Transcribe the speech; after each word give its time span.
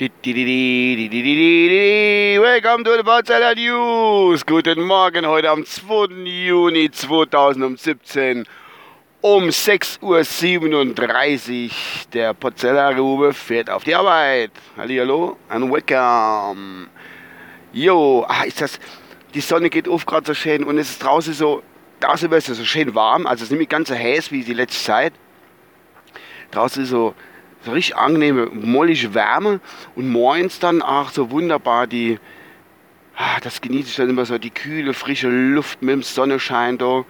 Welcome 0.00 0.12
to 2.84 2.96
the 2.96 3.02
Barzella 3.02 3.56
News. 3.56 4.46
Guten 4.46 4.82
Morgen 4.82 5.26
heute 5.26 5.50
am 5.50 5.64
2. 5.64 6.24
Juni 6.24 6.88
2017 6.88 8.46
um 9.22 9.48
6.37 9.48 11.64
Uhr. 11.64 11.70
Der 12.12 12.32
Pozzella 12.32 12.90
Rube 12.90 13.32
fährt 13.32 13.70
auf 13.70 13.82
die 13.82 13.96
Arbeit. 13.96 14.52
Hallo 14.76 15.36
and 15.48 15.68
welcome. 15.68 16.86
Jo, 17.72 18.24
ah, 18.28 18.44
ist 18.44 18.60
das, 18.60 18.78
die 19.34 19.40
Sonne 19.40 19.68
geht 19.68 19.88
auf 19.88 20.06
gerade 20.06 20.28
so 20.28 20.34
schön 20.34 20.62
und 20.62 20.78
es 20.78 20.90
ist 20.90 21.02
draußen 21.02 21.34
so, 21.34 21.64
draußen 21.98 22.30
ist 22.30 22.48
es 22.48 22.58
so 22.58 22.64
schön 22.64 22.94
warm, 22.94 23.26
also 23.26 23.42
es 23.42 23.50
ist 23.50 23.58
nicht 23.58 23.70
ganz 23.70 23.88
so 23.88 23.96
heiß 23.96 24.30
wie 24.30 24.44
die 24.44 24.54
letzte 24.54 24.80
Zeit. 24.80 25.12
Draußen 26.52 26.84
ist 26.84 26.90
so 26.90 27.16
so 27.62 27.72
richtig 27.72 27.96
angenehme, 27.96 28.46
mollige 28.46 29.14
Wärme 29.14 29.60
und 29.94 30.08
morgens 30.08 30.58
dann 30.58 30.82
auch 30.82 31.10
so 31.10 31.30
wunderbar 31.30 31.86
die, 31.86 32.18
ah, 33.16 33.40
das 33.42 33.60
genieße 33.60 33.88
ich 33.88 33.96
dann 33.96 34.10
immer 34.10 34.24
so, 34.24 34.38
die 34.38 34.50
kühle, 34.50 34.94
frische 34.94 35.28
Luft 35.28 35.82
mit 35.82 35.92
dem 35.92 36.02
Sonnenschein 36.02 36.78
da. 36.78 37.04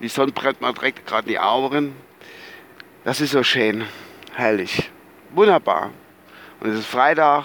Die 0.00 0.08
Sonne 0.08 0.32
brennt 0.32 0.60
mir 0.60 0.72
direkt 0.72 1.06
gerade 1.06 1.28
die 1.28 1.38
Augen. 1.38 1.94
Das 3.04 3.20
ist 3.20 3.32
so 3.32 3.42
schön, 3.42 3.84
herrlich, 4.34 4.90
wunderbar. 5.30 5.90
Und 6.60 6.70
es 6.70 6.80
ist 6.80 6.86
Freitag 6.86 7.44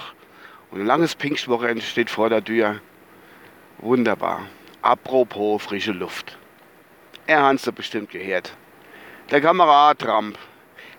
und 0.72 0.82
ein 0.82 0.86
langes 0.86 1.14
Pfingstwochenende 1.14 1.84
steht 1.84 2.10
vor 2.10 2.30
der 2.30 2.44
Tür. 2.44 2.82
Wunderbar. 3.80 4.48
Apropos 4.82 5.62
frische 5.64 5.92
Luft. 5.92 6.38
Er 7.26 7.44
hat 7.44 7.56
es 7.56 7.72
bestimmt 7.72 8.10
gehört. 8.10 8.54
Der 9.32 9.42
Kamerad 9.42 10.00
Trump. 10.00 10.38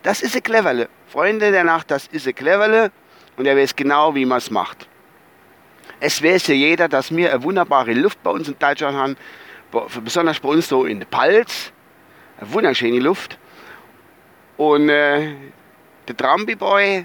Das 0.08 0.22
ist 0.22 0.34
ein 0.34 0.42
Cleverle. 0.42 0.88
Freunde 1.08 1.50
der 1.50 1.64
Nacht, 1.64 1.90
das 1.90 2.06
ist 2.06 2.26
ein 2.26 2.34
Cleverle 2.34 2.90
und 3.36 3.44
er 3.44 3.54
weiß 3.54 3.76
genau, 3.76 4.14
wie 4.14 4.24
man 4.24 4.38
es 4.38 4.50
macht. 4.50 4.88
Es 6.00 6.22
weiß 6.22 6.46
ja 6.46 6.54
jeder, 6.54 6.88
dass 6.88 7.14
wir 7.14 7.30
eine 7.30 7.42
wunderbare 7.42 7.92
Luft 7.92 8.22
bei 8.22 8.30
uns 8.30 8.48
in 8.48 8.58
Deutschland 8.58 8.96
haben, 8.96 9.18
besonders 10.02 10.40
bei 10.40 10.48
uns 10.48 10.66
so 10.66 10.86
in 10.86 11.00
der 11.00 11.06
Palz, 11.08 11.74
eine 12.40 12.54
wunderschöne 12.54 13.00
Luft. 13.00 13.38
Und 14.56 14.88
äh, 14.88 15.34
der 16.08 16.16
Trampi-Boy 16.16 17.04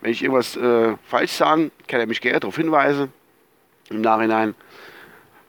Wenn 0.00 0.12
ich 0.12 0.22
irgendwas 0.22 0.56
äh, 0.56 0.96
falsch 1.04 1.32
sage, 1.32 1.70
kann 1.88 2.00
er 2.00 2.06
mich 2.06 2.20
gerne 2.20 2.40
darauf 2.40 2.56
hinweisen 2.56 3.12
im 3.92 4.00
Nachhinein. 4.00 4.54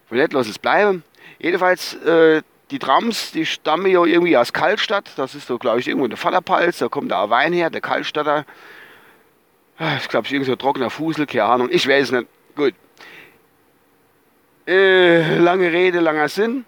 Vielleicht 0.07 0.33
lass 0.33 0.47
es 0.47 0.59
bleiben. 0.59 1.03
Jedenfalls, 1.39 1.95
äh, 2.03 2.41
die 2.71 2.79
Trams, 2.79 3.31
die 3.31 3.45
stammen 3.45 3.87
ja 3.87 4.03
irgendwie 4.03 4.37
aus 4.37 4.53
Kaltstadt. 4.53 5.11
Das 5.17 5.35
ist 5.35 5.47
so, 5.47 5.57
glaube 5.57 5.79
ich, 5.79 5.87
irgendwo 5.87 6.05
in 6.05 6.11
der 6.11 6.17
Vaterpalz. 6.17 6.79
Da 6.79 6.87
kommt 6.87 7.11
da 7.11 7.29
Wein 7.29 7.53
her, 7.53 7.69
der 7.69 7.81
Kaltstadter. 7.81 8.45
Ah, 9.77 9.97
ich 9.97 10.07
glaube, 10.07 10.27
irgendwie 10.27 10.49
so 10.49 10.55
trockener 10.55 10.89
Fusel, 10.89 11.25
keine 11.25 11.45
Ahnung. 11.45 11.69
Ich 11.71 11.87
weiß 11.87 12.05
es 12.05 12.11
nicht. 12.11 12.27
Gut. 12.55 12.73
Äh, 14.67 15.37
lange 15.39 15.71
Rede, 15.71 15.99
langer 15.99 16.29
Sinn. 16.29 16.65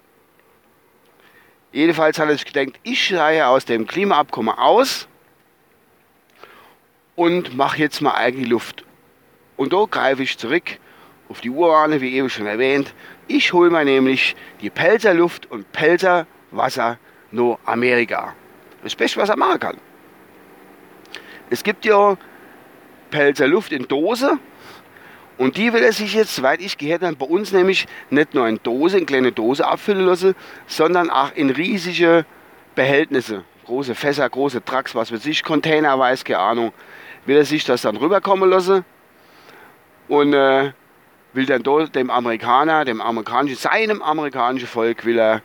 Jedenfalls 1.72 2.18
hat 2.18 2.28
er 2.28 2.34
sich 2.34 2.44
gedacht, 2.44 2.78
ich 2.82 3.04
steige 3.04 3.46
aus 3.46 3.64
dem 3.64 3.86
Klimaabkommen 3.86 4.54
aus 4.54 5.08
und 7.14 7.56
mache 7.56 7.78
jetzt 7.78 8.00
mal 8.00 8.14
eigene 8.14 8.46
Luft. 8.46 8.84
Und 9.56 9.72
da 9.72 9.84
greife 9.90 10.22
ich 10.22 10.38
zurück 10.38 10.78
auf 11.28 11.40
die 11.40 11.50
Urane, 11.50 12.00
wie 12.00 12.14
eben 12.14 12.30
schon 12.30 12.46
erwähnt. 12.46 12.94
Ich 13.28 13.52
hole 13.52 13.70
mir 13.70 13.84
nämlich 13.84 14.36
die 14.60 14.70
Pelzer 14.70 15.14
Luft 15.14 15.50
und 15.50 15.70
Pelzer 15.72 16.26
Wasser 16.50 16.98
nur 17.30 17.58
Amerika. 17.64 18.34
Das 18.82 18.94
Beste, 18.94 19.20
was 19.20 19.28
er 19.28 19.36
machen 19.36 19.60
kann. 19.60 19.76
Es 21.50 21.62
gibt 21.62 21.84
ja 21.84 22.16
Pelzer 23.10 23.46
Luft 23.46 23.72
in 23.72 23.86
Dose 23.88 24.38
und 25.38 25.56
die 25.56 25.72
will 25.72 25.82
er 25.82 25.92
sich 25.92 26.14
jetzt, 26.14 26.34
soweit 26.34 26.60
ich 26.60 26.78
gehört 26.78 27.02
habe, 27.02 27.16
bei 27.16 27.26
uns 27.26 27.52
nämlich 27.52 27.86
nicht 28.10 28.34
nur 28.34 28.48
in 28.48 28.58
Dose, 28.62 28.98
in 28.98 29.06
kleine 29.06 29.32
Dose 29.32 29.66
abfüllen 29.66 30.06
lassen, 30.06 30.34
sondern 30.66 31.10
auch 31.10 31.32
in 31.34 31.50
riesige 31.50 32.24
Behältnisse. 32.74 33.44
Große 33.66 33.94
Fässer, 33.94 34.28
große 34.28 34.64
Trucks, 34.64 34.94
was 34.94 35.12
weiß 35.12 35.26
ich, 35.26 35.42
Container, 35.42 35.98
weiß 35.98 36.24
keine 36.24 36.38
Ahnung. 36.38 36.72
Will 37.26 37.36
er 37.36 37.44
sich 37.44 37.64
das 37.64 37.82
dann 37.82 37.96
rüberkommen 37.96 38.48
lassen 38.48 38.84
und 40.08 40.32
äh, 40.32 40.72
will 41.36 41.46
dann 41.46 41.62
dort 41.62 41.94
dem 41.94 42.10
Amerikaner, 42.10 42.84
dem 42.84 43.00
amerikanischen, 43.00 43.56
seinem 43.56 44.02
amerikanischen 44.02 44.66
Volk 44.66 45.04
will 45.04 45.18
er 45.18 45.42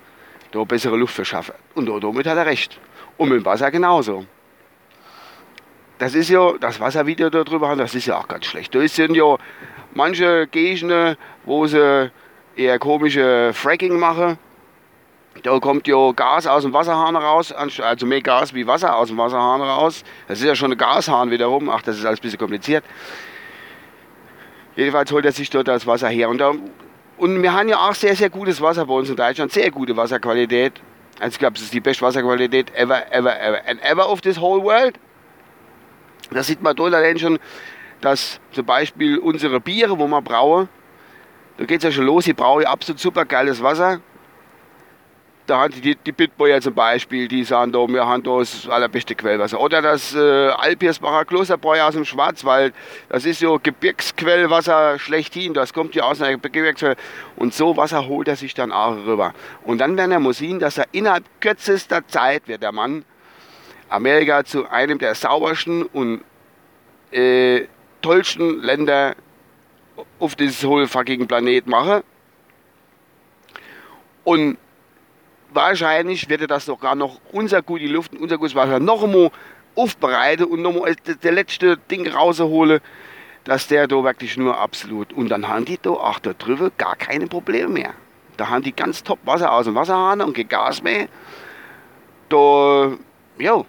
da 0.51 0.63
bessere 0.63 0.97
Luft 0.97 1.13
verschaffen. 1.13 1.53
Und 1.75 1.87
damit 2.03 2.25
hat 2.25 2.37
er 2.37 2.45
recht. 2.45 2.79
Und 3.17 3.29
mit 3.29 3.39
dem 3.39 3.45
Wasser 3.45 3.69
genauso. 3.69 4.25
Das 5.99 6.15
ist 6.15 6.29
ja, 6.29 6.53
das 6.59 6.79
Wasservideo 6.79 7.29
da 7.29 7.43
drüber 7.43 7.69
haben, 7.69 7.77
das 7.77 7.93
ist 7.93 8.07
ja 8.07 8.17
auch 8.17 8.27
ganz 8.27 8.45
schlecht. 8.45 8.73
Da 8.73 8.87
sind 8.87 9.15
ja 9.15 9.37
manche 9.93 10.47
Gegenden, 10.47 11.15
wo 11.45 11.67
sie 11.67 12.11
eher 12.55 12.79
komische 12.79 13.51
Fracking 13.53 13.99
machen. 13.99 14.39
Da 15.43 15.59
kommt 15.59 15.87
ja 15.87 16.11
Gas 16.11 16.47
aus 16.47 16.63
dem 16.63 16.73
Wasserhahn 16.73 17.15
raus, 17.15 17.53
also 17.53 18.05
mehr 18.05 18.21
Gas 18.21 18.53
wie 18.53 18.65
Wasser 18.65 18.95
aus 18.95 19.09
dem 19.09 19.17
Wasserhahn 19.17 19.61
raus. 19.61 20.03
Das 20.27 20.39
ist 20.39 20.45
ja 20.45 20.55
schon 20.55 20.71
ein 20.71 20.77
Gashahn 20.77 21.31
wiederum. 21.31 21.69
Ach, 21.69 21.81
das 21.81 21.97
ist 21.97 22.05
alles 22.05 22.19
ein 22.19 22.23
bisschen 22.23 22.39
kompliziert. 22.39 22.83
Jedenfalls 24.75 25.11
holt 25.11 25.25
er 25.25 25.31
sich 25.31 25.49
dort 25.49 25.67
das 25.67 25.85
Wasser 25.85 26.09
her. 26.09 26.29
Und, 26.29 26.37
da, 26.37 26.53
und 27.17 27.41
wir 27.41 27.53
haben 27.53 27.69
ja 27.69 27.77
auch 27.77 27.95
sehr, 27.95 28.15
sehr 28.15 28.29
gutes 28.29 28.61
Wasser 28.61 28.85
bei 28.85 28.93
uns 28.93 29.09
in 29.09 29.15
Deutschland, 29.15 29.51
sehr 29.51 29.69
gute 29.71 29.95
Wasserqualität. 29.97 30.73
Also 31.19 31.33
ich 31.33 31.39
glaube, 31.39 31.57
es 31.57 31.63
ist 31.63 31.73
die 31.73 31.81
beste 31.81 32.03
Wasserqualität 32.03 32.73
ever, 32.75 33.11
ever, 33.11 33.39
ever 33.39 33.61
and 33.67 33.83
ever 33.83 34.09
of 34.09 34.21
this 34.21 34.39
whole 34.39 34.63
world. 34.63 34.97
Da 36.31 36.41
sieht 36.43 36.61
man 36.61 36.75
dort 36.75 36.93
allein 36.93 37.19
schon, 37.19 37.37
dass 37.99 38.39
zum 38.51 38.65
Beispiel 38.65 39.17
unsere 39.17 39.59
Biere, 39.59 39.99
wo 39.99 40.07
wir 40.07 40.21
brauen, 40.21 40.69
da 41.57 41.65
geht 41.65 41.79
es 41.79 41.83
ja 41.83 41.91
schon 41.91 42.05
los, 42.05 42.25
ich 42.25 42.35
brauche 42.35 42.67
absolut 42.67 42.99
super 42.99 43.25
geiles 43.25 43.61
Wasser 43.61 43.99
da 45.47 45.59
haben 45.59 45.73
die, 45.81 45.95
die 45.95 46.11
Bitboyer 46.11 46.61
zum 46.61 46.73
Beispiel, 46.73 47.27
die 47.27 47.43
sagen, 47.43 47.71
da, 47.71 47.87
wir 47.87 48.05
haben 48.05 48.23
da 48.23 48.39
das 48.39 48.67
allerbeste 48.67 49.15
Quellwasser. 49.15 49.59
Oder 49.59 49.81
das 49.81 50.13
äh, 50.13 50.19
Alpirsbacher 50.49 51.25
Klosterbräu 51.25 51.81
aus 51.81 51.93
dem 51.93 52.05
Schwarzwald, 52.05 52.73
das 53.09 53.25
ist 53.25 53.39
so 53.39 53.59
Gebirgsquellwasser 53.61 54.99
schlechthin, 54.99 55.53
das 55.53 55.73
kommt 55.73 55.95
ja 55.95 56.03
aus 56.03 56.21
einer 56.21 56.37
Gebirgsquelle. 56.37 56.95
Und 57.35 57.53
so 57.53 57.75
Wasser 57.77 58.07
holt 58.07 58.27
er 58.27 58.35
sich 58.35 58.53
dann 58.53 58.71
auch 58.71 58.95
rüber. 59.05 59.33
Und 59.63 59.79
dann 59.79 59.97
werden 59.97 60.11
er 60.11 60.19
muss 60.19 60.37
sehen, 60.37 60.59
dass 60.59 60.77
er 60.77 60.85
innerhalb 60.91 61.25
kürzester 61.39 62.07
Zeit 62.07 62.47
wird 62.47 62.63
der 62.63 62.71
Mann 62.71 63.03
Amerika 63.89 64.45
zu 64.45 64.69
einem 64.69 64.99
der 64.99 65.15
saubersten 65.15 65.83
und 65.83 66.23
äh, 67.11 67.67
tollsten 68.01 68.61
Länder 68.61 69.15
auf 70.19 70.35
dieses 70.35 70.63
whole 70.63 70.87
fucking 70.87 71.27
Planet 71.27 71.67
machen. 71.67 72.03
Und 74.23 74.57
wahrscheinlich 75.53 76.29
wird 76.29 76.41
er 76.41 76.47
das 76.47 76.65
sogar 76.65 76.95
noch 76.95 77.19
unser 77.31 77.61
gute 77.61 77.85
Luft 77.85 78.13
unser 78.15 78.37
gutes 78.37 78.55
Wasser 78.55 78.79
noch 78.79 79.03
einmal 79.03 79.31
aufbereiten 79.75 80.45
und 80.45 80.61
noch 80.61 80.73
mal 80.73 80.95
der 80.95 81.31
letzte 81.31 81.77
Ding 81.77 82.07
rausholen, 82.07 82.81
dass 83.43 83.67
der 83.67 83.87
da 83.87 84.03
wirklich 84.03 84.37
nur 84.37 84.57
absolut 84.57 85.13
und 85.13 85.29
dann 85.29 85.47
haben 85.47 85.65
die 85.65 85.79
da 85.81 85.91
auch 85.91 86.19
da 86.19 86.33
drüber 86.33 86.71
gar 86.77 86.95
keine 86.95 87.27
Probleme 87.27 87.69
mehr. 87.69 87.93
Da 88.37 88.49
haben 88.49 88.63
die 88.63 88.75
ganz 88.75 89.03
top 89.03 89.19
Wasser 89.23 89.51
aus 89.51 89.65
dem 89.65 89.75
Wasserhahn 89.75 90.21
und 90.21 90.35
kein 90.35 90.47
Gas 90.47 90.81
mehr. 90.81 91.07
Da, 92.29 92.91
jo, 93.37 93.65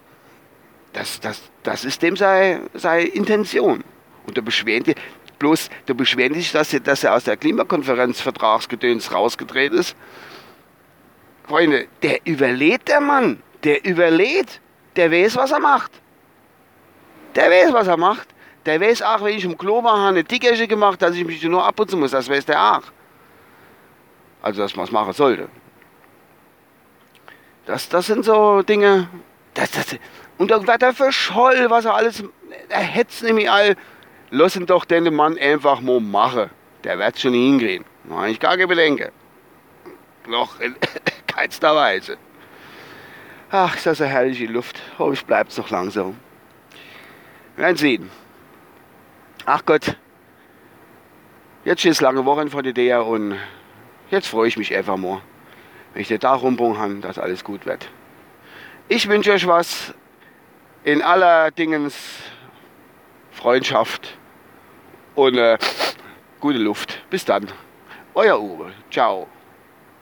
das, 0.93 1.20
das, 1.20 1.43
das 1.62 1.85
ist 1.85 2.02
dem 2.02 2.17
seine, 2.17 2.62
seine 2.75 3.06
Intention. 3.08 3.85
Und 4.26 4.38
da 4.38 4.40
beschweren 4.40 4.85
die, 4.85 4.94
bloß, 5.38 5.69
da 5.87 5.94
beschweren 5.94 6.32
die 6.32 6.40
sich, 6.40 6.52
dass 6.52 6.73
er, 6.73 6.81
dass 6.81 7.05
er 7.05 7.14
aus 7.14 7.25
der 7.25 7.37
Klimakonferenz 7.37 8.20
Vertragsgedöns 8.20 9.12
rausgedreht 9.12 9.73
ist. 9.73 9.96
Freunde, 11.52 11.87
der 12.02 12.19
überlebt 12.25 12.88
der 12.88 13.02
Mann. 13.02 13.43
Der 13.62 13.84
überlebt. 13.84 14.58
Der 14.96 15.10
weiß, 15.10 15.37
was 15.37 15.50
er 15.50 15.60
macht. 15.60 15.93
Der 17.34 17.50
weiß, 17.50 17.75
was 17.75 17.88
er 17.88 17.99
macht. 17.99 18.26
Der 18.64 18.81
weiß 18.81 19.02
auch, 19.02 19.22
wenn 19.22 19.37
ich 19.37 19.44
im 19.44 19.58
Klo 19.58 19.84
war, 19.84 20.08
eine 20.08 20.25
Dickersche 20.25 20.66
gemacht, 20.66 21.02
dass 21.02 21.14
ich 21.14 21.26
mich 21.26 21.43
nur 21.43 21.62
abputzen 21.62 22.00
muss. 22.00 22.12
Das 22.12 22.31
weiß 22.31 22.46
der 22.46 22.58
auch. 22.58 22.84
Also, 24.40 24.62
dass 24.62 24.75
man 24.76 24.87
es 24.87 24.93
machen 24.93 25.12
sollte. 25.12 25.50
Das, 27.66 27.87
das 27.87 28.06
sind 28.06 28.25
so 28.25 28.62
Dinge. 28.62 29.08
Das, 29.52 29.72
das, 29.72 29.99
und 30.38 30.49
wird 30.49 30.82
er 30.82 30.94
verscholl, 30.94 31.66
was 31.69 31.84
er 31.84 31.94
alles. 31.96 32.25
Er 32.70 32.81
hetzt 32.81 33.22
nämlich 33.22 33.50
all. 33.50 33.76
Lass 34.31 34.56
ihn 34.56 34.64
doch 34.64 34.87
den 34.87 35.14
Mann 35.14 35.37
einfach 35.37 35.82
mal 35.82 36.00
machen. 36.00 36.49
Der 36.82 36.99
wird 36.99 37.19
schon 37.19 37.34
hingehen. 37.34 37.84
Da 38.04 38.26
ich 38.26 38.40
gar 38.40 38.52
keine 38.52 38.69
Bedenken. 38.69 39.10
Noch 40.26 40.56
in 41.43 41.50
keinster 41.50 41.75
Weise. 41.75 42.19
Ach, 43.50 43.77
ist 43.77 43.87
das 43.87 44.00
eine 44.00 44.11
herrliche 44.11 44.47
Luft. 44.47 44.81
Hoffentlich 44.99 45.27
bleibt 45.27 45.50
es 45.50 45.59
noch 45.59 45.71
langsam. 45.71 46.17
Wir 47.56 47.65
werden 47.65 47.77
sehen. 47.77 48.11
Ach 49.44 49.65
Gott. 49.65 49.97
Jetzt 51.65 51.85
ist 51.85 52.00
lange 52.00 52.25
Wochen 52.25 52.49
vor 52.49 52.62
der 52.62 52.73
DEA 52.73 53.00
und 53.00 53.39
jetzt 54.11 54.29
freue 54.29 54.49
ich 54.49 54.56
mich 54.56 54.75
einfach 54.75 54.97
mal, 54.97 55.21
wenn 55.93 56.03
ich 56.03 56.09
den 56.09 56.19
Tag 56.19 56.43
rumbringen 56.43 56.77
kann, 56.77 57.00
dass 57.03 57.19
alles 57.19 57.45
gut 57.45 57.67
wird. 57.67 57.88
Ich 58.88 59.09
wünsche 59.09 59.33
euch 59.33 59.47
was 59.47 59.95
in 60.83 61.03
aller 61.03 61.50
Dingens 61.50 61.95
Freundschaft 63.31 64.17
und 65.15 65.37
äh, 65.37 65.59
gute 66.41 66.59
Luft. 66.59 67.09
Bis 67.11 67.25
dann. 67.25 67.49
Euer 68.15 68.41
Uwe. 68.41 68.73
Ciao. 68.91 69.29